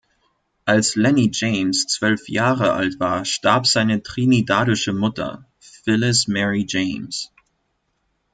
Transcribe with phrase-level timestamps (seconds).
[0.65, 7.31] Als Lennie James zwölf Jahre alt war, starb seine trinidadische Mutter, Phyllis Mary James.